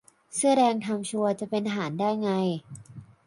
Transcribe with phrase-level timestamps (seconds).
[0.35, 2.29] เสื้อแดงทำชัวร์ จะเป็นทหารได้ไง!